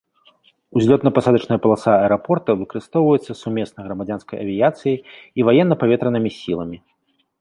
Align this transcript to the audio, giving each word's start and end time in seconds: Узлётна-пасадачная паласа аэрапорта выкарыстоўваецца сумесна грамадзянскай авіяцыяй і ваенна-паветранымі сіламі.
Узлётна-пасадачная 0.79 1.57
паласа 1.65 1.91
аэрапорта 2.05 2.55
выкарыстоўваецца 2.61 3.31
сумесна 3.41 3.79
грамадзянскай 3.91 4.37
авіяцыяй 4.45 4.97
і 5.05 5.39
ваенна-паветранымі 5.51 6.29
сіламі. 6.41 6.77